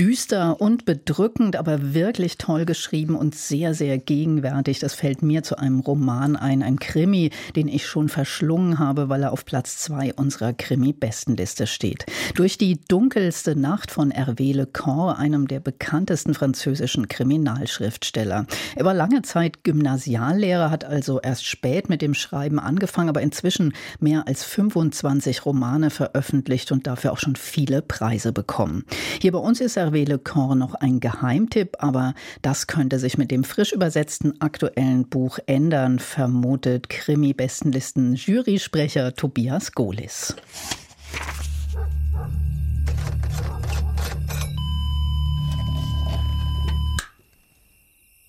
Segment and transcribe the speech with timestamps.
[0.00, 4.78] Düster und bedrückend, aber wirklich toll geschrieben und sehr, sehr gegenwärtig.
[4.78, 9.24] Das fällt mir zu einem Roman ein, ein Krimi, den ich schon verschlungen habe, weil
[9.24, 12.06] er auf Platz zwei unserer Krimi-Bestenliste steht.
[12.34, 18.46] Durch die dunkelste Nacht von Hervé Le Corps, einem der bekanntesten französischen Kriminalschriftsteller.
[18.76, 23.74] Er war lange Zeit Gymnasiallehrer, hat also erst spät mit dem Schreiben angefangen, aber inzwischen
[23.98, 28.86] mehr als 25 Romane veröffentlicht und dafür auch schon viele Preise bekommen.
[29.20, 33.32] Hier bei uns ist er Hervé Lecorps noch ein Geheimtipp, aber das könnte sich mit
[33.32, 40.36] dem frisch übersetzten aktuellen Buch ändern, vermutet Krimi-Bestenlisten Jurysprecher Tobias Golis.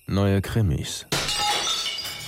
[0.08, 1.06] Neue Krimis.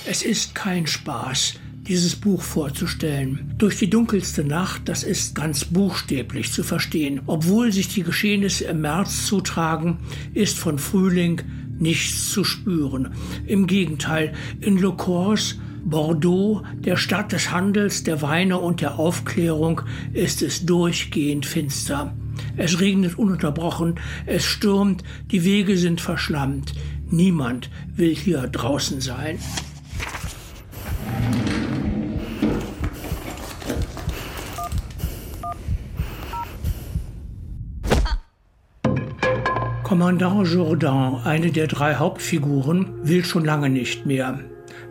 [0.05, 1.55] Es ist kein Spaß,
[1.87, 3.53] dieses Buch vorzustellen.
[3.57, 7.21] Durch die dunkelste Nacht, das ist ganz buchstäblich zu verstehen.
[7.27, 9.97] Obwohl sich die Geschehnisse im März zutragen,
[10.33, 11.41] ist von Frühling
[11.77, 13.13] nichts zu spüren.
[13.45, 19.81] Im Gegenteil, in Le Corse Bordeaux, der Stadt des Handels, der Weine und der Aufklärung,
[20.13, 22.15] ist es durchgehend finster.
[22.57, 26.73] Es regnet ununterbrochen, es stürmt, die Wege sind verschlammt.
[27.11, 29.37] Niemand will hier draußen sein.
[39.85, 44.39] Kommandant Jourdan, eine der drei Hauptfiguren, will schon lange nicht mehr.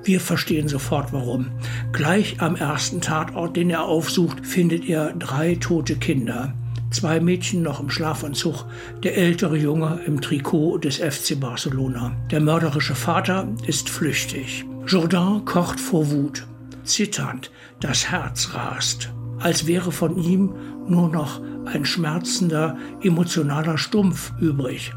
[0.04, 1.48] Wir verstehen sofort warum.
[1.90, 6.54] Gleich am ersten Tatort, den er aufsucht, findet er drei tote Kinder.
[6.92, 8.66] Zwei Mädchen noch im Schlafanzug,
[9.02, 12.12] der ältere Junge im Trikot des FC Barcelona.
[12.30, 14.64] Der mörderische Vater ist flüchtig.
[14.86, 16.46] Jourdan kocht vor Wut.
[16.84, 17.50] Zitternd,
[17.80, 19.12] das Herz rast,
[19.44, 20.54] als wäre von ihm
[20.88, 24.92] nur noch ein schmerzender, emotionaler Stumpf übrig.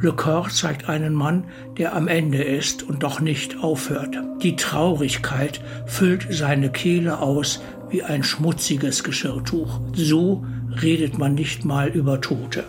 [0.00, 1.44] Le Corps zeigt einen Mann,
[1.78, 4.18] der am Ende ist und doch nicht aufhört.
[4.42, 9.78] Die Traurigkeit füllt seine Kehle aus wie ein schmutziges Geschirrtuch.
[9.94, 10.44] So
[10.82, 12.64] redet man nicht mal über Tote.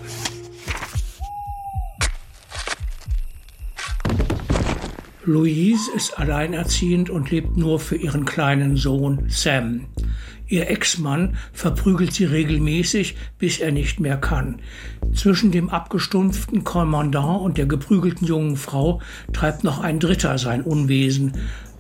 [5.26, 9.86] Louise ist alleinerziehend und lebt nur für ihren kleinen Sohn Sam.
[10.48, 14.60] Ihr Ex-Mann verprügelt sie regelmäßig, bis er nicht mehr kann.
[15.14, 19.02] Zwischen dem abgestumpften Kommandant und der geprügelten jungen Frau
[19.32, 21.34] treibt noch ein Dritter sein Unwesen.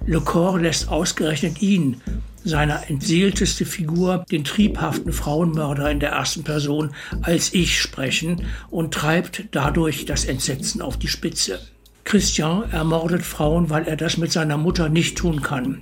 [0.05, 2.01] Le Corps lässt ausgerechnet ihn,
[2.43, 6.91] seine entseelteste Figur, den triebhaften Frauenmörder in der ersten Person,
[7.21, 11.59] als ich sprechen und treibt dadurch das Entsetzen auf die Spitze.
[12.03, 15.81] Christian ermordet Frauen, weil er das mit seiner Mutter nicht tun kann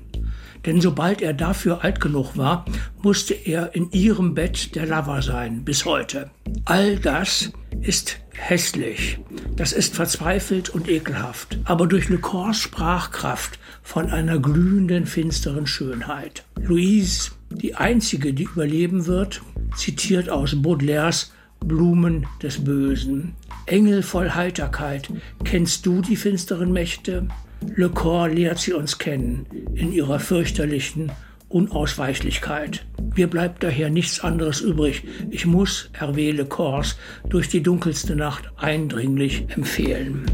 [0.66, 2.66] denn sobald er dafür alt genug war,
[3.02, 6.30] musste er in ihrem Bett der Lover sein, bis heute.
[6.66, 7.52] All das
[7.82, 9.20] ist hässlich,
[9.56, 16.44] das ist verzweifelt und ekelhaft, aber durch Le Corps Sprachkraft von einer glühenden, finsteren Schönheit.
[16.60, 19.42] Louise, die einzige, die überleben wird,
[19.76, 23.36] zitiert aus Baudelaires Blumen des Bösen.
[23.66, 25.10] Engel voll Heiterkeit,
[25.44, 27.28] kennst du die finsteren Mächte?
[27.76, 29.46] Le Corps lehrt sie uns kennen
[29.76, 31.12] in ihrer fürchterlichen
[31.50, 32.86] Unausweichlichkeit.
[33.16, 35.04] Mir bleibt daher nichts anderes übrig.
[35.30, 36.96] Ich muss Hervé Le Corps
[37.30, 40.26] durch die dunkelste Nacht eindringlich empfehlen.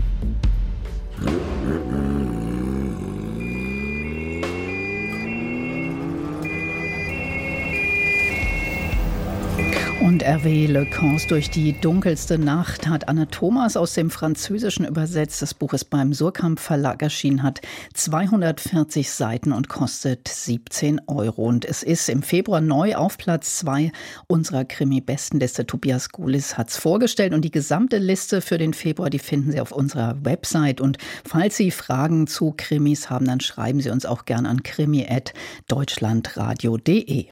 [10.07, 15.41] Und Hervé Le Cans durch die dunkelste Nacht hat Anne Thomas aus dem Französischen übersetzt.
[15.41, 17.59] Das Buch ist beim Surkamp Verlag erschienen, hat
[17.93, 21.43] 240 Seiten und kostet 17 Euro.
[21.43, 23.91] Und es ist im Februar neu auf Platz zwei
[24.27, 25.65] unserer Krimi-Bestenliste.
[25.65, 29.59] Tobias Gulis hat es vorgestellt und die gesamte Liste für den Februar, die finden Sie
[29.59, 30.79] auf unserer Website.
[30.79, 37.27] Und falls Sie Fragen zu Krimis haben, dann schreiben Sie uns auch gern an krimi.deutschlandradio.de.